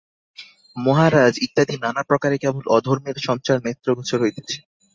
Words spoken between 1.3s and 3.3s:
ইত্যাদি নানা প্রকারে কেবল অধর্মের